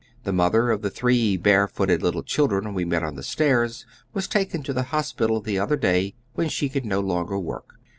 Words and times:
The 0.23 0.33
mother 0.33 0.71
of 0.71 0.81
the 0.81 0.89
three 0.89 1.37
bare 1.37 1.67
footed 1.67 2.01
little 2.01 2.23
children 2.23 2.73
we 2.73 2.85
met 2.85 3.03
on 3.03 3.13
the 3.13 3.21
stairs 3.21 3.85
was 4.15 4.27
taken 4.27 4.63
to 4.63 4.73
the 4.73 4.81
hos 4.89 5.13
pital 5.13 5.39
the 5.41 5.59
other 5.59 5.75
day 5.77 6.15
when 6.33 6.49
she 6.49 6.69
could 6.69 6.85
no 6.85 7.01
longer 7.01 7.37
work. 7.37 7.75